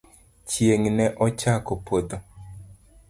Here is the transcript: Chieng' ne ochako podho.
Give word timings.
Chieng' 0.53 0.87
ne 0.95 1.05
ochako 1.25 1.73
podho. 1.87 2.21